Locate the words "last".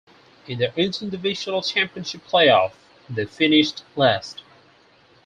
3.95-4.41